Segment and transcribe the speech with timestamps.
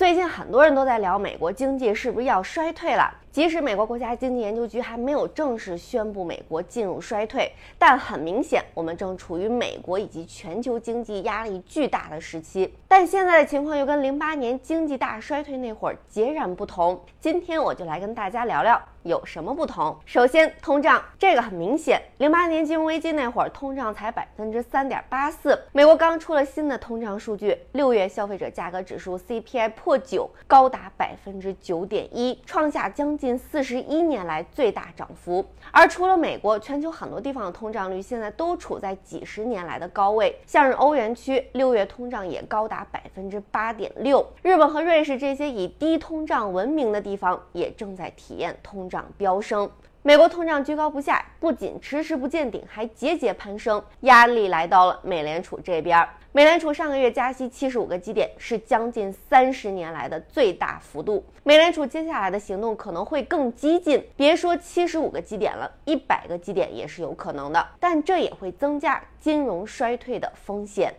[0.00, 3.14] 最近很多人都在聊美国经济是不是要衰退了。
[3.30, 12.74] 即使美国国家经济研究局还没有正式宣布美国进入衰退，但很明显，我们正处于美国以及全球经济压力巨大的时期。
[12.88, 16.98] 但现在的情况又跟零八年经济大衰退那会儿截然不同。
[17.20, 19.96] 今天我就来跟大家聊聊有什么不同。
[20.04, 25.58] 首先，通胀这个很明显，零八年金融危机那会儿通胀才百分之三点八四。
[25.72, 40.36] 美国刚出了新的通胀数据，六月消费者价格指数 CPI 破九，高达百分之九点一，创下将近四十一年来最大涨幅，而除了美国，全球很多地方的通胀率现在都处在几十年来的高位。
[40.46, 49.70] 像是欧元区六月通胀也高达百分之八点六，日本和瑞士这些以低通胀闻名的地方也正在体验通涨飙升。
[50.02, 56.08] 美国通胀居高不下，不仅迟迟不见顶，还节节攀升，压力来到了美联储这边。
[56.32, 61.22] 美联储上个月加息七十五个基点，是将近三十年来的最大幅度。
[61.44, 67.68] 美联储接下来的行动可能会更激进，别说七十五个基点了，一百个基点也是有可能的。
[67.78, 70.94] 但这也会增加金融衰退的风险。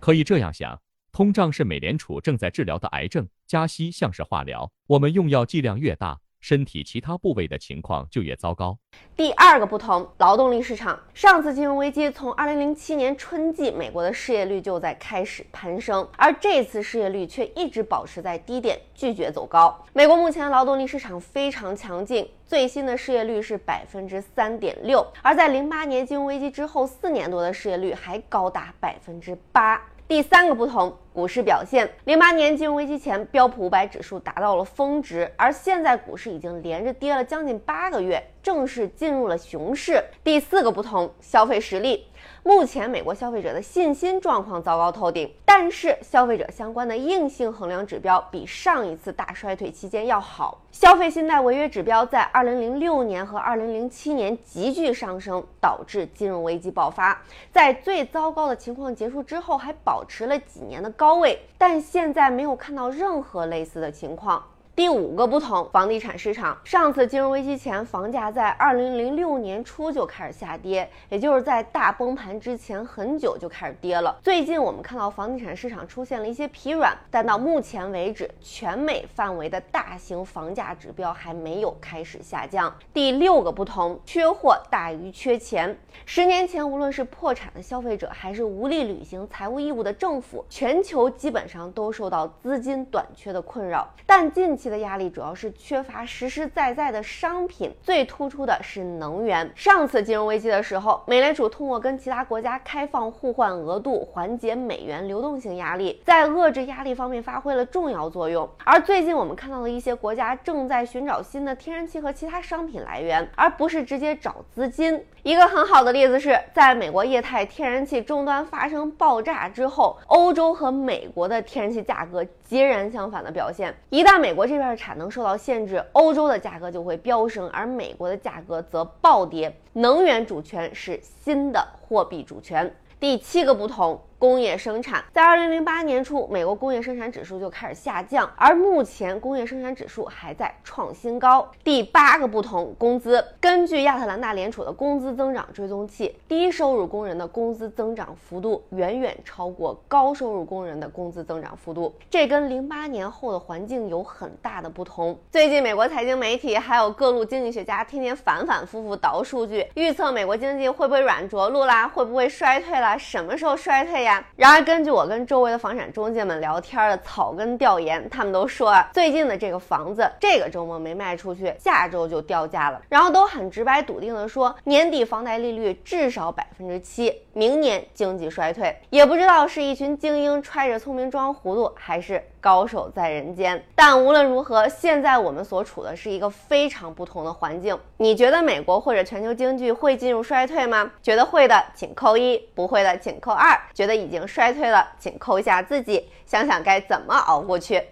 [0.00, 0.80] 可以这样想，
[1.12, 6.20] 通胀是美联储正在治疗的癌症，加息像是化疗，我们用药剂量越大。
[6.40, 8.78] 身体其他部位的情况就越糟糕。
[9.16, 10.98] 第二个不同，劳动力市场。
[11.12, 19.84] 上次金融危机从二零零七年春季，美国的失业率就在开始攀升，而这次失业率却一直保持在低点，拒绝走高。
[19.92, 29.82] 美国目前劳动力市场非常强劲，最新的失业率是百分之三点六，而在零八年金融危机之后四年多的失业率还高达百分之八。
[30.08, 31.90] 第三个不同，股市表现。
[32.04, 40.00] 零八年金融危机前，标普五百指数达到了峰值，而现在股市已经连着跌了将近八个月，正式进入了熊市。
[40.22, 42.06] 第四个不同，消费实力。
[42.46, 50.62] 目前美国消费者的信心状况糟糕透顶，但是消费者相关的硬性衡量指标比上一次大衰退期间要好。
[50.70, 57.20] 消费信贷违约指标在二零零六年和二零零七年急剧上升，导致金融危机爆发。
[57.50, 64.40] 在最糟糕的情况结束之后，还保持了几年的高位，但现在没有看到任何类似的情况。
[64.76, 66.54] 第五个不同，房地产市场。
[66.62, 74.14] 上次金融危机前，房价在二零零六年初就开始下跌，也就是在大崩盘之前很久就开始跌了。
[74.22, 82.70] 最近我们看到房地产市场出现了一些疲软，但到目前为止，全美范围的大型房价指标还没有开始下降。
[82.92, 85.74] 第六个不同，缺货大于缺钱。
[86.04, 93.88] 十年前，无论是破产的消费者，还是无力履行财务义务的政府，全球基本上都受到资金短缺的困扰。
[94.04, 99.50] 但近期，的压力主要是缺乏实实在在的商品，最突出的是能源。
[99.54, 108.48] 上次金融危机的时候，美联储通过跟其他国家开放互换额度，缓解美元流动性压力，在遏制压力方面发挥了重要作用。
[108.64, 115.04] 而最近我们看到的一些国家正在寻找新的天然气和其他商品来源，而不是直接找资金。
[115.22, 123.74] 一个很好的例子是在美国液态天然气终端发生爆炸之后，欧洲和美国的天然气价格截然相反的表现。
[123.90, 129.54] 一旦美国这这边产能受到限制，欧洲的价格就会飙升，而美国的价格则暴跌。
[129.74, 132.74] 能源主权是新的货币主权。
[132.98, 134.00] 第七个不同。
[134.18, 141.46] 工业生产在二零零八年初，美国工业生产指数就开始下降，而目前工业生产指数还在创新高。
[141.62, 143.22] 第八个不同，工资。
[143.38, 155.18] 根据亚特兰大联储的工资增长追踪器，低收入工人的工资增长幅度远远超过高收入工人的工资增长幅度，这跟零八年后的环境有很大的不同。
[155.30, 164.05] 最近，美国财经媒体还有各路经济学家天天反反复复倒数据，预测美国经济会不会软着陆啦，会不会衰退啦，什么时候衰退？
[164.36, 172.80] 然而，根据我跟周围的房产中介们聊天的草根调研，他们都说啊，最近的这个房子这个周末没卖出去，下周就掉价了。
[172.88, 178.76] 然后都很直白笃定的说，年底房贷利率至少百分之七，明年经济衰退。
[178.90, 182.22] 也不知道是一群精英揣着聪明装糊涂，还是。
[182.38, 187.76] 高手在人间，但无论如何，现在我们所处的是一个非常不同的环境。
[187.96, 190.92] 你觉得美国或者全球经济会进入衰退吗？
[191.02, 197.82] 觉得会的，请扣一；不会的，请扣二；觉得已经衰退了，请扣下自己，想想该怎么熬过去。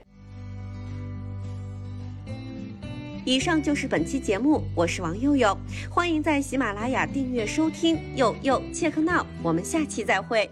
[3.26, 5.56] 以上就是本期节目，我是王佑佑，
[5.90, 7.98] 欢迎在喜马拉雅订阅收听。
[8.14, 10.50] 佑佑切克闹，我们下期再会。